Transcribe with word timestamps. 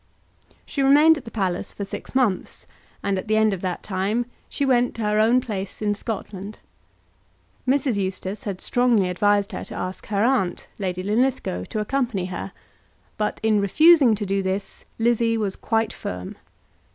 She 0.65 0.81
remained 0.81 1.15
at 1.19 1.25
the 1.25 1.29
palace 1.29 1.73
for 1.73 1.85
six 1.85 2.15
months, 2.15 2.65
and 3.03 3.19
at 3.19 3.27
the 3.27 3.37
end 3.37 3.53
of 3.53 3.61
that 3.61 3.83
time 3.83 4.25
she 4.49 4.65
went 4.65 4.95
to 4.95 5.03
her 5.03 5.19
own 5.19 5.39
place 5.41 5.79
in 5.79 5.93
Scotland. 5.93 6.57
Mrs. 7.67 7.97
Eustace 7.97 8.45
had 8.45 8.61
strongly 8.61 9.09
advised 9.11 9.51
her 9.51 9.63
to 9.65 9.75
ask 9.75 10.07
her 10.07 10.23
aunt, 10.25 10.65
Lady 10.79 11.03
Linlithgow, 11.03 11.65
to 11.65 11.79
accompany 11.79 12.25
her, 12.25 12.51
but 13.19 13.39
in 13.43 13.61
refusing 13.61 14.15
to 14.15 14.25
do 14.25 14.41
this, 14.41 14.85
Lizzie 14.97 15.37
was 15.37 15.55
quite 15.55 15.93
firm. 15.93 16.35